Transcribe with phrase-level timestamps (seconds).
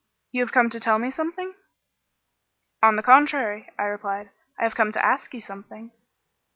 [0.31, 1.53] You have come to tell me something?"
[2.81, 5.91] "On the contrary," I replied, "I have come to ask you something."